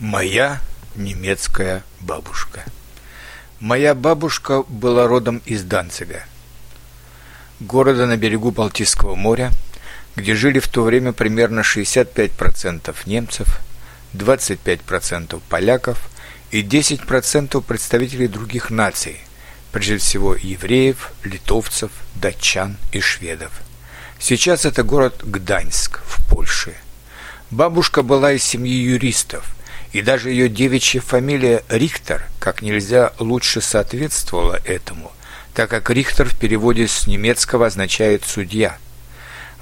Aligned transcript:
Моя 0.00 0.62
немецкая 0.94 1.84
бабушка. 2.00 2.64
Моя 3.60 3.94
бабушка 3.94 4.62
была 4.62 5.06
родом 5.06 5.42
из 5.44 5.62
Данцига, 5.62 6.22
города 7.60 8.06
на 8.06 8.16
берегу 8.16 8.50
Балтийского 8.50 9.14
моря, 9.14 9.50
где 10.16 10.34
жили 10.34 10.58
в 10.58 10.68
то 10.68 10.84
время 10.84 11.12
примерно 11.12 11.60
65% 11.60 12.96
немцев, 13.04 13.60
25% 14.14 15.38
поляков 15.50 16.08
и 16.50 16.62
10% 16.62 17.60
представителей 17.60 18.28
других 18.28 18.70
наций, 18.70 19.20
прежде 19.70 19.98
всего 19.98 20.34
евреев, 20.34 21.12
литовцев, 21.24 21.90
датчан 22.14 22.78
и 22.92 23.00
шведов. 23.00 23.52
Сейчас 24.18 24.64
это 24.64 24.82
город 24.82 25.20
Гданьск 25.22 26.00
в 26.06 26.26
Польше. 26.26 26.74
Бабушка 27.50 28.02
была 28.02 28.32
из 28.32 28.42
семьи 28.42 28.72
юристов– 28.72 29.54
и 29.92 30.02
даже 30.02 30.30
ее 30.30 30.48
девичья 30.48 31.00
фамилия 31.00 31.64
Рихтер 31.68 32.24
как 32.38 32.62
нельзя 32.62 33.12
лучше 33.18 33.60
соответствовала 33.60 34.58
этому, 34.64 35.12
так 35.54 35.70
как 35.70 35.90
Рихтер 35.90 36.28
в 36.28 36.38
переводе 36.38 36.86
с 36.86 37.06
немецкого 37.06 37.66
означает 37.66 38.24
«судья». 38.24 38.78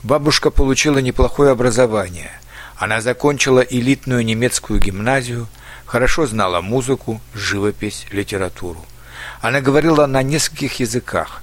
Бабушка 0.02 0.50
получила 0.50 0.98
неплохое 0.98 1.50
образование. 1.50 2.30
Она 2.76 3.00
закончила 3.00 3.60
элитную 3.60 4.24
немецкую 4.24 4.80
гимназию, 4.80 5.48
хорошо 5.86 6.26
знала 6.26 6.60
музыку, 6.60 7.20
живопись, 7.34 8.06
литературу. 8.12 8.84
Она 9.40 9.60
говорила 9.60 10.06
на 10.06 10.22
нескольких 10.22 10.78
языках. 10.78 11.42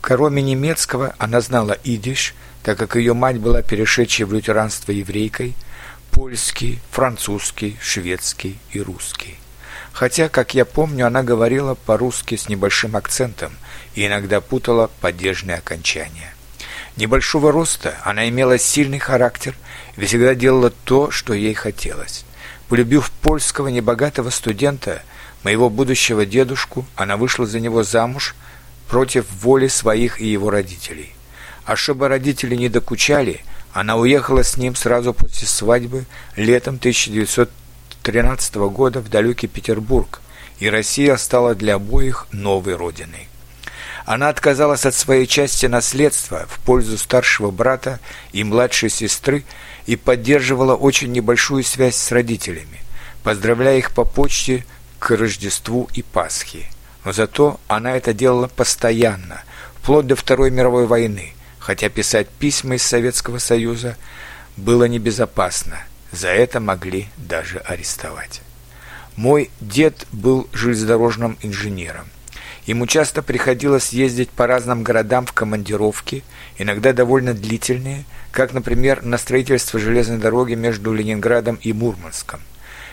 Кроме 0.00 0.40
немецкого, 0.40 1.14
она 1.18 1.40
знала 1.42 1.76
идиш, 1.84 2.34
так 2.62 2.78
как 2.78 2.96
ее 2.96 3.12
мать 3.12 3.38
была 3.38 3.60
перешедшей 3.62 4.24
в 4.24 4.32
лютеранство 4.32 4.92
еврейкой– 4.92 5.54
польский, 6.12 6.78
французский, 6.90 7.76
шведский 7.80 8.58
и 8.70 8.80
русский. 8.80 9.38
Хотя, 9.92 10.28
как 10.28 10.54
я 10.54 10.64
помню, 10.64 11.06
она 11.06 11.22
говорила 11.22 11.74
по-русски 11.74 12.36
с 12.36 12.48
небольшим 12.48 12.96
акцентом 12.96 13.52
и 13.94 14.06
иногда 14.06 14.40
путала 14.40 14.90
падежные 15.00 15.56
окончания. 15.56 16.34
Небольшого 16.96 17.50
роста 17.50 17.96
она 18.04 18.28
имела 18.28 18.58
сильный 18.58 18.98
характер 18.98 19.54
и 19.96 20.04
всегда 20.04 20.34
делала 20.34 20.70
то, 20.70 21.10
что 21.10 21.34
ей 21.34 21.54
хотелось. 21.54 22.24
Полюбив 22.68 23.10
польского 23.10 23.68
небогатого 23.68 24.30
студента, 24.30 25.02
моего 25.42 25.70
будущего 25.70 26.24
дедушку, 26.24 26.86
она 26.94 27.16
вышла 27.16 27.46
за 27.46 27.58
него 27.58 27.82
замуж 27.82 28.34
против 28.88 29.26
воли 29.40 29.68
своих 29.68 30.20
и 30.20 30.26
его 30.26 30.50
родителей. 30.50 31.14
А 31.64 31.74
чтобы 31.74 32.08
родители 32.08 32.54
не 32.54 32.68
докучали– 32.68 33.40
она 33.72 33.96
уехала 33.96 34.44
с 34.44 34.56
ним 34.56 34.74
сразу 34.74 35.14
после 35.14 35.48
свадьбы 35.48 36.04
летом 36.36 36.74
1913 36.76 38.54
года 38.56 39.00
в 39.00 39.08
далекий 39.08 39.46
Петербург, 39.46 40.20
и 40.58 40.68
Россия 40.68 41.16
стала 41.16 41.54
для 41.54 41.76
обоих 41.76 42.26
новой 42.32 42.76
родиной. 42.76 43.28
Она 44.04 44.28
отказалась 44.28 44.84
от 44.84 44.94
своей 44.94 45.26
части 45.26 45.66
наследства 45.66 46.46
в 46.48 46.58
пользу 46.60 46.98
старшего 46.98 47.50
брата 47.50 47.98
и 48.32 48.44
младшей 48.44 48.90
сестры 48.90 49.44
и 49.86 49.96
поддерживала 49.96 50.74
очень 50.74 51.12
небольшую 51.12 51.62
связь 51.64 51.96
с 51.96 52.12
родителями, 52.12 52.80
поздравляя 53.22 53.78
их 53.78 53.94
по 53.94 54.04
почте 54.04 54.66
к 54.98 55.16
Рождеству 55.16 55.88
и 55.94 56.02
Пасхе. 56.02 56.66
Но 57.04 57.12
зато 57.12 57.58
она 57.68 57.96
это 57.96 58.12
делала 58.12 58.48
постоянно, 58.48 59.42
вплоть 59.76 60.06
до 60.06 60.14
Второй 60.14 60.50
мировой 60.50 60.86
войны– 60.86 61.32
хотя 61.62 61.88
писать 61.88 62.28
письма 62.28 62.74
из 62.74 62.82
Советского 62.82 63.38
Союза 63.38 63.96
было 64.56 64.84
небезопасно. 64.84 65.78
За 66.10 66.28
это 66.28 66.60
могли 66.60 67.08
даже 67.16 67.58
арестовать. 67.58 68.42
Мой 69.16 69.50
дед 69.60 70.06
был 70.10 70.48
железнодорожным 70.52 71.38
инженером. 71.40 72.06
Ему 72.66 72.86
часто 72.86 73.22
приходилось 73.22 73.90
ездить 73.90 74.30
по 74.30 74.46
разным 74.46 74.82
городам 74.82 75.24
в 75.24 75.32
командировки, 75.32 76.22
иногда 76.58 76.92
довольно 76.92 77.32
длительные, 77.32 78.04
как, 78.30 78.52
например, 78.52 79.04
на 79.04 79.16
строительство 79.16 79.78
железной 79.78 80.18
дороги 80.18 80.54
между 80.54 80.92
Ленинградом 80.92 81.58
и 81.62 81.72
Мурманском. 81.72 82.40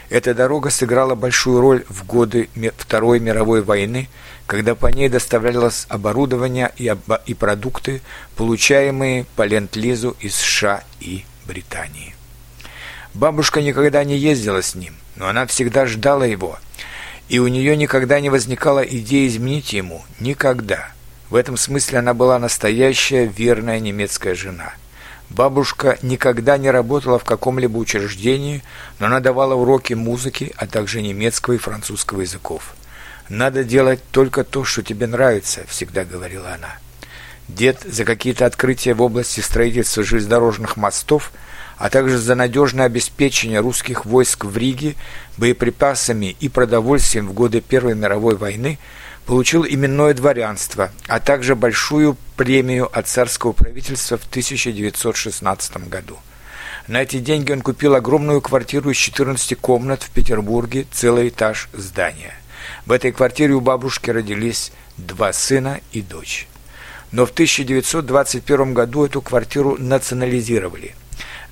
Эта 0.09 0.33
дорога 0.33 0.71
сыграла 0.71 1.13
большую 1.13 1.61
роль 1.61 1.85
в 1.87 2.05
годы 2.05 2.49
Второй 2.77 3.19
мировой 3.19 3.61
войны, 3.61 4.09
когда 4.47 4.73
по 4.73 4.87
ней 4.87 5.07
доставлялось 5.07 5.85
оборудование 5.87 6.71
и, 6.77 6.87
об... 6.87 6.99
и 7.27 7.35
продукты, 7.35 8.01
получаемые 8.35 9.25
по 9.35 9.45
ленд-лизу 9.45 10.17
из 10.19 10.35
США 10.35 10.83
и 10.99 11.25
Британии. 11.45 12.15
Бабушка 13.13 13.61
никогда 13.61 14.03
не 14.03 14.17
ездила 14.17 14.63
с 14.63 14.73
ним, 14.73 14.95
но 15.15 15.27
она 15.27 15.45
всегда 15.45 15.85
ждала 15.85 16.25
его, 16.25 16.57
и 17.27 17.37
у 17.37 17.47
нее 17.47 17.77
никогда 17.77 18.19
не 18.19 18.31
возникала 18.31 18.79
идеи 18.79 19.27
изменить 19.27 19.73
ему, 19.73 20.03
никогда. 20.19 20.91
В 21.29 21.35
этом 21.35 21.55
смысле 21.55 21.99
она 21.99 22.15
была 22.15 22.39
настоящая 22.39 23.27
верная 23.27 23.79
немецкая 23.79 24.33
жена– 24.33 24.73
Бабушка 25.29 25.99
никогда 26.01 26.57
не 26.57 26.71
работала 26.71 27.19
в 27.19 27.23
каком-либо 27.23 27.77
учреждении, 27.77 28.63
но 28.97 29.05
она 29.05 29.19
давала 29.19 29.53
уроки 29.53 29.93
музыки, 29.93 30.53
а 30.57 30.65
также 30.65 31.01
немецкого 31.01 31.53
и 31.53 31.57
французского 31.57 32.21
языков. 32.21 32.75
«Надо 33.29 33.63
делать 33.63 34.01
только 34.11 34.43
то, 34.43 34.63
что 34.63 34.81
тебе 34.81 35.05
нравится»,— 35.05 35.61
всегда 35.67 36.03
говорила 36.03 36.51
она. 36.53 36.77
Дед 37.47 37.81
за 37.83 38.05
какие-то 38.05 38.47
открытия 38.47 38.95
в 38.95 39.03
области 39.03 39.39
строительства 39.39 40.03
железнодорожных 40.03 40.77
мостов, 40.77 41.31
а 41.77 41.91
также 41.91 42.17
за 42.17 42.33
надежное 42.33 42.85
обеспечение 42.85 43.59
русских 43.59 44.05
войск 44.05 44.45
в 44.45 44.57
Риге 44.57 44.95
боеприпасами 45.37 46.35
и 46.39 46.49
продовольствием 46.49 47.27
в 47.27 47.33
годы 47.33 47.61
Первой 47.61 47.93
мировой 47.93 48.35
войны– 48.35 48.79
получил 49.25 49.65
именное 49.65 50.13
дворянство, 50.13 50.91
а 51.07 51.19
также 51.19 51.55
большую 51.55 52.17
премию 52.35 52.89
от 52.97 53.07
царского 53.07 53.51
правительства 53.51 54.17
в 54.17 54.25
1916 54.25 55.87
году. 55.87 56.17
На 56.87 57.03
эти 57.03 57.19
деньги 57.19 57.51
он 57.51 57.61
купил 57.61 57.93
огромную 57.93 58.41
квартиру 58.41 58.89
из 58.89 58.97
14 58.97 59.55
комнат 59.59 60.01
в 60.01 60.09
Петербурге, 60.09 60.87
целый 60.91 61.29
этаж 61.29 61.69
здания. 61.73 62.33
В 62.85 62.91
этой 62.91 63.11
квартире 63.11 63.53
у 63.53 63.61
бабушки 63.61 64.09
родились 64.09 64.71
два 64.97 65.31
сына 65.31 65.81
и 65.91 66.01
дочь. 66.01 66.47
Но 67.11 67.25
в 67.25 67.31
1921 67.31 68.73
году 68.73 69.05
эту 69.05 69.21
квартиру 69.21 69.75
национализировали. 69.77 70.95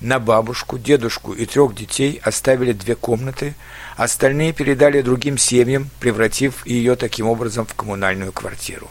На 0.00 0.20
бабушку, 0.20 0.78
дедушку 0.78 1.32
и 1.32 1.44
трех 1.44 1.74
детей 1.74 2.20
оставили 2.22 2.72
две 2.72 2.94
комнаты, 2.94 3.54
остальные 3.96 4.52
передали 4.52 5.02
другим 5.02 5.38
семьям, 5.38 5.90
превратив 5.98 6.64
ее 6.66 6.94
таким 6.94 7.26
образом 7.26 7.66
в 7.66 7.74
коммунальную 7.74 8.30
квартиру. 8.30 8.88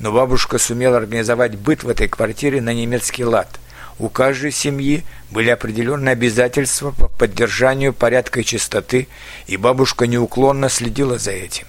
Но 0.00 0.10
бабушка 0.10 0.58
сумела 0.58 0.96
организовать 0.96 1.56
быт 1.56 1.84
в 1.84 1.88
этой 1.88 2.08
квартире 2.08 2.60
на 2.60 2.74
немецкий 2.74 3.24
лад. 3.24 3.60
У 4.00 4.08
каждой 4.08 4.50
семьи 4.50 5.04
были 5.30 5.50
определенные 5.50 6.14
обязательства 6.14 6.90
по 6.90 7.06
поддержанию 7.06 7.92
порядка 7.92 8.40
и 8.40 8.44
чистоты, 8.44 9.06
и 9.46 9.56
бабушка 9.56 10.08
неуклонно 10.08 10.68
следила 10.68 11.16
за 11.16 11.30
этим. 11.30 11.66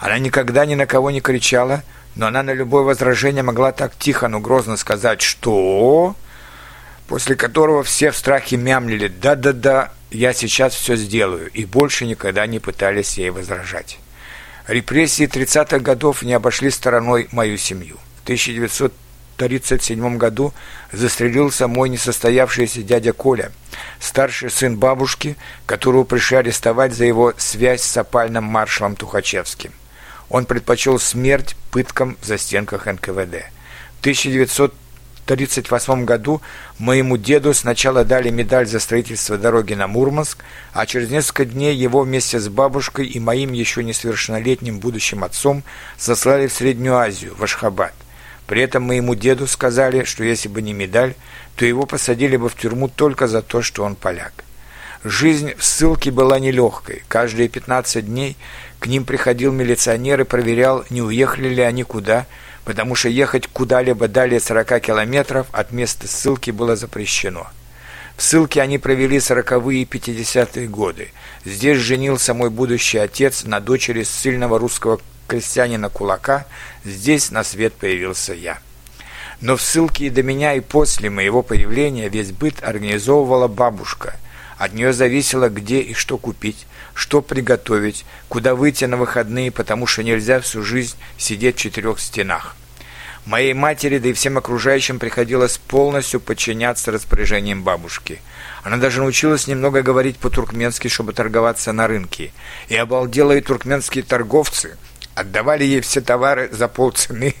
Она 0.00 0.18
никогда 0.18 0.66
ни 0.66 0.74
на 0.74 0.86
кого 0.86 1.12
не 1.12 1.20
кричала, 1.20 1.84
но 2.16 2.26
она 2.26 2.42
на 2.42 2.52
любое 2.52 2.82
возражение 2.82 3.44
могла 3.44 3.70
так 3.70 3.94
тихо, 3.96 4.26
но 4.26 4.40
грозно 4.40 4.76
сказать 4.76 5.22
«Что?», 5.22 6.16
после 7.10 7.34
которого 7.34 7.82
все 7.82 8.12
в 8.12 8.16
страхе 8.16 8.56
мямлили 8.56 9.08
«Да-да-да, 9.08 9.92
я 10.12 10.32
сейчас 10.32 10.74
все 10.74 10.94
сделаю», 10.94 11.50
и 11.50 11.64
больше 11.64 12.06
никогда 12.06 12.46
не 12.46 12.60
пытались 12.60 13.18
ей 13.18 13.30
возражать. 13.30 13.98
Репрессии 14.68 15.26
30-х 15.26 15.80
годов 15.80 16.22
не 16.22 16.34
обошли 16.34 16.70
стороной 16.70 17.26
мою 17.32 17.58
семью. 17.58 17.96
В 18.20 18.22
1937 18.22 20.18
году 20.18 20.54
застрелился 20.92 21.66
мой 21.66 21.88
несостоявшийся 21.88 22.82
дядя 22.82 23.12
Коля, 23.12 23.50
старший 23.98 24.48
сын 24.48 24.76
бабушки, 24.76 25.34
которого 25.66 26.04
пришли 26.04 26.36
арестовать 26.36 26.94
за 26.94 27.06
его 27.06 27.34
связь 27.38 27.82
с 27.82 27.96
опальным 27.96 28.44
маршалом 28.44 28.94
Тухачевским. 28.94 29.72
Он 30.28 30.44
предпочел 30.44 31.00
смерть 31.00 31.56
пыткам 31.72 32.16
в 32.20 32.24
застенках 32.24 32.86
НКВД. 32.86 33.50
В 33.96 34.00
1900 34.02 34.72
1938 35.34 36.04
году 36.04 36.40
моему 36.78 37.16
деду 37.16 37.54
сначала 37.54 38.04
дали 38.04 38.30
медаль 38.30 38.66
за 38.66 38.80
строительство 38.80 39.38
дороги 39.38 39.74
на 39.74 39.86
Мурманск, 39.86 40.44
а 40.72 40.86
через 40.86 41.10
несколько 41.10 41.44
дней 41.44 41.74
его 41.76 42.02
вместе 42.02 42.40
с 42.40 42.48
бабушкой 42.48 43.06
и 43.06 43.20
моим 43.20 43.52
еще 43.52 43.84
несовершеннолетним 43.84 44.80
будущим 44.80 45.22
отцом 45.22 45.62
сослали 45.96 46.48
в 46.48 46.52
Среднюю 46.52 46.96
Азию, 46.96 47.34
в 47.36 47.44
Ашхабад. 47.44 47.94
При 48.48 48.62
этом 48.62 48.82
моему 48.82 49.14
деду 49.14 49.46
сказали, 49.46 50.02
что 50.02 50.24
если 50.24 50.48
бы 50.48 50.62
не 50.62 50.72
медаль, 50.72 51.14
то 51.54 51.64
его 51.64 51.86
посадили 51.86 52.36
бы 52.36 52.48
в 52.48 52.56
тюрьму 52.56 52.88
только 52.88 53.28
за 53.28 53.42
то, 53.42 53.62
что 53.62 53.84
он 53.84 53.94
поляк. 53.94 54.32
Жизнь 55.04 55.54
в 55.56 55.64
ссылке 55.64 56.10
была 56.10 56.40
нелегкой. 56.40 57.04
Каждые 57.06 57.48
15 57.48 58.04
дней 58.04 58.36
к 58.80 58.86
ним 58.86 59.04
приходил 59.04 59.52
милиционер 59.52 60.22
и 60.22 60.24
проверял, 60.24 60.84
не 60.90 61.00
уехали 61.00 61.48
ли 61.48 61.62
они 61.62 61.84
куда, 61.84 62.26
потому 62.70 62.94
что 62.94 63.08
ехать 63.08 63.48
куда-либо 63.48 64.06
далее 64.06 64.38
40 64.38 64.80
километров 64.80 65.48
от 65.50 65.72
места 65.72 66.06
ссылки 66.06 66.52
было 66.52 66.76
запрещено. 66.76 67.48
В 68.16 68.22
ссылке 68.22 68.62
они 68.62 68.78
провели 68.78 69.18
сороковые 69.18 69.82
и 69.82 69.84
пятидесятые 69.84 70.68
годы. 70.68 71.08
Здесь 71.44 71.78
женился 71.78 72.32
мой 72.32 72.48
будущий 72.48 72.98
отец 72.98 73.42
на 73.42 73.58
дочери 73.58 74.04
сильного 74.04 74.56
русского 74.56 75.00
крестьянина 75.26 75.88
Кулака. 75.88 76.46
Здесь 76.84 77.32
на 77.32 77.42
свет 77.42 77.72
появился 77.72 78.34
я. 78.34 78.60
Но 79.40 79.56
в 79.56 79.62
ссылке 79.62 80.06
и 80.06 80.10
до 80.10 80.22
меня, 80.22 80.54
и 80.54 80.60
после 80.60 81.10
моего 81.10 81.42
появления 81.42 82.08
весь 82.08 82.30
быт 82.30 82.62
организовывала 82.62 83.48
бабушка. 83.48 84.14
От 84.58 84.74
нее 84.74 84.92
зависело, 84.92 85.48
где 85.48 85.80
и 85.80 85.92
что 85.92 86.18
купить, 86.18 86.68
что 86.94 87.20
приготовить, 87.20 88.04
куда 88.28 88.54
выйти 88.54 88.84
на 88.84 88.96
выходные, 88.96 89.50
потому 89.50 89.88
что 89.88 90.04
нельзя 90.04 90.38
всю 90.38 90.62
жизнь 90.62 90.94
сидеть 91.18 91.56
в 91.56 91.58
четырех 91.58 91.98
стенах. 91.98 92.54
Моей 93.30 93.54
матери, 93.54 93.98
да 93.98 94.08
и 94.08 94.12
всем 94.12 94.38
окружающим 94.38 94.98
приходилось 94.98 95.56
полностью 95.56 96.18
подчиняться 96.18 96.90
распоряжениям 96.90 97.62
бабушки. 97.62 98.20
Она 98.64 98.76
даже 98.76 98.98
научилась 98.98 99.46
немного 99.46 99.82
говорить 99.82 100.16
по-туркменски, 100.16 100.88
чтобы 100.88 101.12
торговаться 101.12 101.70
на 101.70 101.86
рынке. 101.86 102.32
И 102.68 102.74
обалдела 102.74 103.30
и 103.30 103.40
туркменские 103.40 104.02
торговцы– 104.02 104.76
отдавали 105.14 105.62
ей 105.62 105.80
все 105.80 106.00
товары 106.00 106.48
за 106.50 106.66
полцены, 106.66 107.36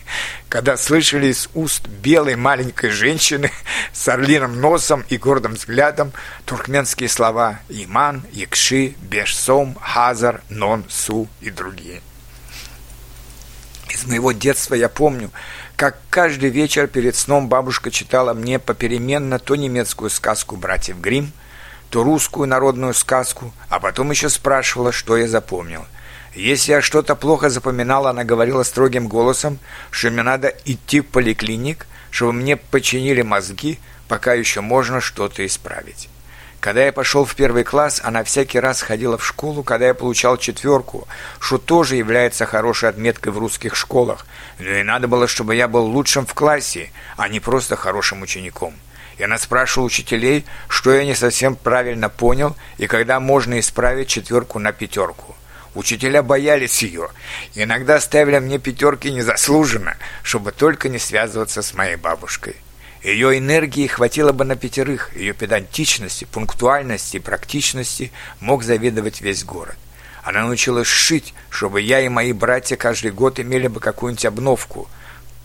когда 0.48 0.76
слышали 0.76 1.26
из 1.26 1.48
уст 1.54 1.88
белой 1.88 2.36
маленькой 2.36 2.90
женщины 2.90 3.50
с 3.92 4.06
орлиным 4.06 4.60
носом 4.60 5.04
и 5.08 5.16
гордым 5.16 5.54
взглядом 5.54 6.12
туркменские 6.44 7.08
слова 7.08 7.60
«иман», 7.68 8.22
«якши», 8.30 8.94
«бешсом», 9.00 9.76
«хазар», 9.80 10.42
«нон», 10.50 10.84
«су» 10.88 11.26
и 11.40 11.50
другие. 11.50 12.00
Из 13.92 14.06
моего 14.06 14.32
детства 14.32 14.74
я 14.74 14.88
помню, 14.88 15.30
как 15.80 15.96
каждый 16.10 16.50
вечер 16.50 16.88
перед 16.88 17.16
сном 17.16 17.48
бабушка 17.48 17.90
читала 17.90 18.34
мне 18.34 18.58
попеременно 18.58 19.38
то 19.38 19.56
немецкую 19.56 20.10
сказку 20.10 20.56
братьев 20.56 21.00
Гримм, 21.00 21.32
то 21.88 22.04
русскую 22.04 22.46
народную 22.46 22.92
сказку, 22.92 23.50
а 23.70 23.80
потом 23.80 24.10
еще 24.10 24.28
спрашивала, 24.28 24.92
что 24.92 25.16
я 25.16 25.26
запомнил– 25.26 25.86
если 26.34 26.72
я 26.72 26.82
что-то 26.82 27.16
плохо 27.16 27.48
запоминал, 27.48 28.06
она 28.06 28.24
говорила 28.24 28.62
строгим 28.62 29.08
голосом, 29.08 29.58
что 29.90 30.10
мне 30.10 30.22
надо 30.22 30.54
идти 30.64 31.00
в 31.00 31.06
поликлиник, 31.06 31.86
чтобы 32.10 32.34
мне 32.34 32.56
починили 32.56 33.22
мозги, 33.22 33.80
пока 34.06 34.34
еще 34.34 34.60
можно 34.60 35.00
что-то 35.00 35.44
исправить. 35.44 36.08
Когда 36.60 36.84
я 36.84 36.92
пошел 36.92 37.24
в 37.24 37.34
первый 37.34 37.64
класс, 37.64 38.02
она 38.04 38.22
всякий 38.22 38.60
раз 38.60 38.82
ходила 38.82 39.16
в 39.16 39.26
школу, 39.26 39.62
когда 39.62 39.86
я 39.86 39.94
получал 39.94 40.36
четверку, 40.36 41.08
что 41.38 41.56
тоже 41.56 41.96
является 41.96 42.44
хорошей 42.44 42.90
отметкой 42.90 43.32
в 43.32 43.38
русских 43.38 43.74
школах. 43.74 44.26
Но 44.58 44.68
и 44.68 44.82
надо 44.82 45.08
было, 45.08 45.26
чтобы 45.26 45.54
я 45.54 45.68
был 45.68 45.86
лучшим 45.86 46.26
в 46.26 46.34
классе, 46.34 46.90
а 47.16 47.28
не 47.28 47.40
просто 47.40 47.76
хорошим 47.76 48.20
учеником. 48.20 48.74
И 49.16 49.22
она 49.22 49.38
спрашивала 49.38 49.86
учителей, 49.86 50.44
что 50.68 50.92
я 50.92 51.04
не 51.06 51.14
совсем 51.14 51.56
правильно 51.56 52.10
понял, 52.10 52.54
и 52.76 52.86
когда 52.86 53.20
можно 53.20 53.58
исправить 53.58 54.08
четверку 54.08 54.58
на 54.58 54.72
пятерку. 54.72 55.34
Учителя 55.74 56.22
боялись 56.22 56.82
ее. 56.82 57.08
Иногда 57.54 58.00
ставили 58.00 58.38
мне 58.38 58.58
пятерки 58.58 59.10
незаслуженно, 59.10 59.96
чтобы 60.22 60.52
только 60.52 60.90
не 60.90 60.98
связываться 60.98 61.62
с 61.62 61.72
моей 61.72 61.96
бабушкой. 61.96 62.56
Ее 63.02 63.38
энергии 63.38 63.86
хватило 63.86 64.32
бы 64.32 64.44
на 64.44 64.56
пятерых, 64.56 65.16
ее 65.16 65.32
педантичности, 65.32 66.24
пунктуальности 66.24 67.16
и 67.16 67.20
практичности 67.20 68.12
мог 68.40 68.62
завидовать 68.62 69.20
весь 69.20 69.44
город. 69.44 69.76
Она 70.22 70.42
научилась 70.42 70.86
шить, 70.86 71.32
чтобы 71.48 71.80
я 71.80 72.00
и 72.00 72.08
мои 72.08 72.32
братья 72.32 72.76
каждый 72.76 73.10
год 73.10 73.40
имели 73.40 73.68
бы 73.68 73.80
какую-нибудь 73.80 74.26
обновку. 74.26 74.88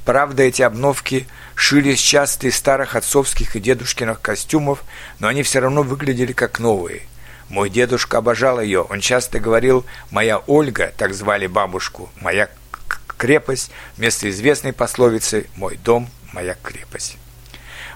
Правда, 0.04 0.44
эти 0.44 0.62
обновки 0.62 1.28
шились 1.56 2.00
часто 2.00 2.48
из 2.48 2.58
старых 2.58 2.96
отцовских 2.96 3.56
и 3.56 3.60
дедушкиных 3.60 4.22
костюмов, 4.22 4.84
но 5.20 5.30
они 5.30 5.44
все 5.44 5.60
равно 5.60 5.82
выглядели 5.82 6.34
как 6.34 6.60
новые– 6.60 7.04
мой 7.50 7.70
дедушка 7.70 8.18
обожал 8.18 8.60
ее. 8.60 8.82
Он 8.82 9.02
часто 9.02 9.40
говорил 9.40 9.86
«моя 10.10 10.40
Ольга», 10.48 10.94
так 10.98 11.14
звали 11.14 11.48
бабушку, 11.48 12.10
«моя 12.20 12.50
крепость», 13.18 13.72
вместо 13.98 14.30
известной 14.30 14.74
пословицы 14.74 15.48
«мой 15.56 15.78
дом, 15.78 16.10
моя 16.34 16.56
крепость». 16.62 17.18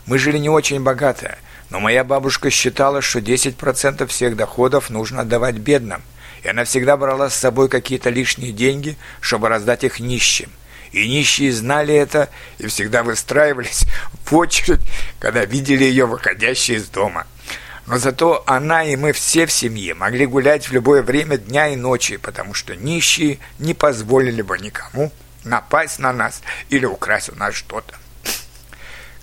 Мы 0.09 0.17
жили 0.17 0.39
не 0.39 0.49
очень 0.49 0.79
богато, 0.79 1.37
но 1.69 1.79
моя 1.79 2.03
бабушка 2.03 2.49
считала, 2.49 2.99
что 2.99 3.19
10% 3.19 4.07
всех 4.07 4.35
доходов 4.35 4.89
нужно 4.89 5.21
отдавать 5.21 5.57
бедным, 5.57 6.01
и 6.41 6.47
она 6.47 6.63
всегда 6.63 6.97
брала 6.97 7.29
с 7.29 7.35
собой 7.35 7.69
какие-то 7.69 8.09
лишние 8.09 8.51
деньги, 8.51 8.97
чтобы 9.21 9.49
раздать 9.49 9.83
их 9.83 9.99
нищим. 9.99 10.49
И 10.93 11.07
нищие 11.07 11.51
знали 11.51 11.93
это 11.93 12.29
и 12.57 12.65
всегда 12.65 13.03
выстраивались 13.03 13.85
в 14.25 14.35
очередь, 14.35 14.81
когда 15.19 15.45
видели 15.45 15.83
ее 15.83 16.07
выходящей 16.07 16.77
из 16.77 16.87
дома– 16.87 17.27
но 17.85 17.97
зато 17.97 18.43
она 18.45 18.83
и 18.83 18.95
мы 18.95 19.13
все 19.13 19.47
в 19.47 19.51
семье 19.51 19.95
могли 19.95 20.27
гулять 20.27 20.69
в 20.69 20.71
любое 20.71 21.01
время 21.01 21.37
дня 21.37 21.69
и 21.69 21.75
ночи, 21.75 22.17
потому 22.17 22.53
что 22.53 22.75
нищие 22.75 23.39
не 23.57 23.73
позволили 23.73 24.43
бы 24.43 24.59
никому 24.59 25.11
напасть 25.43 25.97
на 25.97 26.13
нас 26.13 26.43
или 26.69 26.85
украсть 26.85 27.29
у 27.29 27.35
нас 27.35 27.55
что-то. 27.55 27.95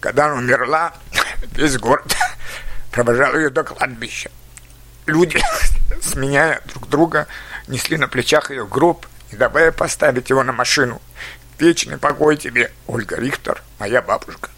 Когда 0.07 0.27
она 0.27 0.37
умерла, 0.37 0.93
весь 1.57 1.77
город 1.79 2.15
провожал 2.93 3.35
ее 3.35 3.51
до 3.51 3.65
кладбища. 3.65 4.31
Люди, 5.07 5.43
сменяя 6.01 6.61
друг 6.67 6.89
друга, 6.89 7.27
несли 7.67 7.97
на 7.97 8.07
плечах 8.07 8.53
ее 8.53 8.65
гроб, 8.69 9.05
и 9.33 9.37
давая 9.37 9.73
поставить 9.73 10.31
его 10.31 10.45
на 10.45 10.53
машину. 10.53 11.03
Вечный 11.59 11.99
покой 11.99 12.37
тебе, 12.37 12.71
Ольга 12.87 13.17
Рихтер, 13.17 13.61
моя 13.81 14.01
бабушка. 14.01 14.49